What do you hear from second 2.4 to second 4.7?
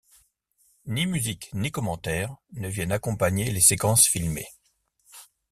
ne viennent accompagner les séquences filmées.